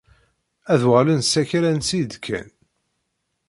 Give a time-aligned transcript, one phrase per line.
[0.73, 2.47] Ad uɣalen s akal ansi i d-kkan.